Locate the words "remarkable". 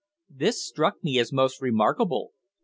1.61-2.31